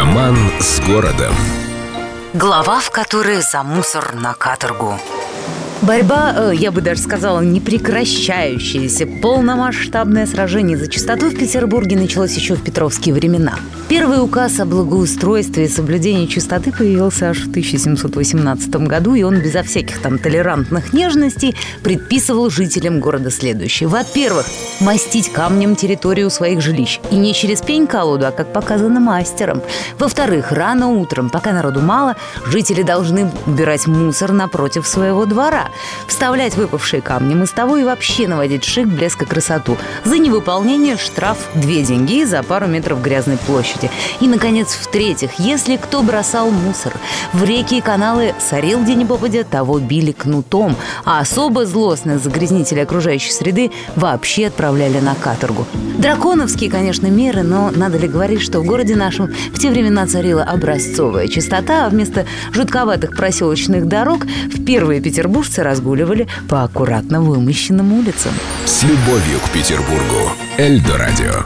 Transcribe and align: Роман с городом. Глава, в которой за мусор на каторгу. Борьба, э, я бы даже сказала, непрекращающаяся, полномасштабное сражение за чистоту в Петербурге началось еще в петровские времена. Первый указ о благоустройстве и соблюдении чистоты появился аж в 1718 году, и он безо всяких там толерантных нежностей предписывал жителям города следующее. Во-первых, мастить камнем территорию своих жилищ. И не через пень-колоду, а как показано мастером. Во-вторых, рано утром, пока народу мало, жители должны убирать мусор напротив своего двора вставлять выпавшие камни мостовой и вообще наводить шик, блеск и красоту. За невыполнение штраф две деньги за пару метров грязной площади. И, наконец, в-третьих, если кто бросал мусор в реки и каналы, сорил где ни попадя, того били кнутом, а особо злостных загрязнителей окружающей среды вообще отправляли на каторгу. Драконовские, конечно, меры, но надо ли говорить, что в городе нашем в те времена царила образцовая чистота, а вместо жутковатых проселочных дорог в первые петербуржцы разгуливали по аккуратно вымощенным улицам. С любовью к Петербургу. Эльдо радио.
Роман 0.00 0.34
с 0.58 0.80
городом. 0.80 1.34
Глава, 2.32 2.80
в 2.80 2.90
которой 2.90 3.42
за 3.42 3.62
мусор 3.62 4.14
на 4.14 4.32
каторгу. 4.32 4.94
Борьба, 5.82 6.32
э, 6.34 6.52
я 6.54 6.72
бы 6.72 6.80
даже 6.80 7.02
сказала, 7.02 7.40
непрекращающаяся, 7.40 9.06
полномасштабное 9.06 10.24
сражение 10.24 10.78
за 10.78 10.88
чистоту 10.88 11.28
в 11.28 11.36
Петербурге 11.36 11.98
началось 11.98 12.34
еще 12.34 12.54
в 12.54 12.62
петровские 12.62 13.14
времена. 13.14 13.56
Первый 13.90 14.22
указ 14.22 14.60
о 14.60 14.66
благоустройстве 14.66 15.64
и 15.64 15.68
соблюдении 15.68 16.26
чистоты 16.26 16.70
появился 16.70 17.30
аж 17.30 17.38
в 17.38 17.48
1718 17.50 18.70
году, 18.86 19.16
и 19.16 19.24
он 19.24 19.40
безо 19.40 19.64
всяких 19.64 19.98
там 19.98 20.16
толерантных 20.16 20.92
нежностей 20.92 21.56
предписывал 21.82 22.50
жителям 22.50 23.00
города 23.00 23.32
следующее. 23.32 23.88
Во-первых, 23.88 24.46
мастить 24.78 25.32
камнем 25.32 25.74
территорию 25.74 26.30
своих 26.30 26.60
жилищ. 26.60 27.00
И 27.10 27.16
не 27.16 27.34
через 27.34 27.62
пень-колоду, 27.62 28.28
а 28.28 28.30
как 28.30 28.52
показано 28.52 29.00
мастером. 29.00 29.60
Во-вторых, 29.98 30.52
рано 30.52 30.90
утром, 30.90 31.28
пока 31.28 31.52
народу 31.52 31.80
мало, 31.80 32.14
жители 32.46 32.84
должны 32.84 33.28
убирать 33.46 33.88
мусор 33.88 34.30
напротив 34.30 34.86
своего 34.86 35.26
двора 35.26 35.68
вставлять 36.06 36.54
выпавшие 36.54 37.02
камни 37.02 37.34
мостовой 37.34 37.80
и 37.80 37.84
вообще 37.84 38.28
наводить 38.28 38.62
шик, 38.62 38.86
блеск 38.86 39.22
и 39.22 39.24
красоту. 39.24 39.76
За 40.04 40.16
невыполнение 40.16 40.96
штраф 40.96 41.38
две 41.56 41.82
деньги 41.82 42.22
за 42.22 42.44
пару 42.44 42.68
метров 42.68 43.02
грязной 43.02 43.36
площади. 43.80 43.90
И, 44.20 44.28
наконец, 44.28 44.68
в-третьих, 44.74 45.32
если 45.38 45.76
кто 45.76 46.02
бросал 46.02 46.50
мусор 46.50 46.92
в 47.32 47.44
реки 47.44 47.78
и 47.78 47.80
каналы, 47.80 48.34
сорил 48.38 48.82
где 48.82 48.94
ни 48.94 49.04
попадя, 49.04 49.44
того 49.44 49.78
били 49.78 50.12
кнутом, 50.12 50.76
а 51.04 51.20
особо 51.20 51.66
злостных 51.66 52.22
загрязнителей 52.22 52.82
окружающей 52.82 53.32
среды 53.32 53.70
вообще 53.96 54.46
отправляли 54.46 55.00
на 55.00 55.14
каторгу. 55.14 55.66
Драконовские, 55.98 56.70
конечно, 56.70 57.06
меры, 57.06 57.42
но 57.42 57.70
надо 57.70 57.98
ли 57.98 58.08
говорить, 58.08 58.42
что 58.42 58.60
в 58.60 58.64
городе 58.64 58.96
нашем 58.96 59.28
в 59.52 59.58
те 59.58 59.70
времена 59.70 60.06
царила 60.06 60.42
образцовая 60.42 61.28
чистота, 61.28 61.86
а 61.86 61.88
вместо 61.88 62.26
жутковатых 62.52 63.16
проселочных 63.16 63.86
дорог 63.86 64.24
в 64.24 64.64
первые 64.64 65.00
петербуржцы 65.00 65.62
разгуливали 65.62 66.28
по 66.48 66.62
аккуратно 66.62 67.20
вымощенным 67.20 67.92
улицам. 67.92 68.32
С 68.64 68.82
любовью 68.82 69.38
к 69.44 69.50
Петербургу. 69.50 70.32
Эльдо 70.58 70.96
радио. 70.96 71.44